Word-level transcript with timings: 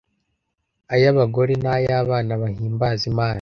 ay'abagore 0.93 1.53
n'ay'abana 1.63 2.31
bahimbaza 2.41 3.03
Imana, 3.11 3.29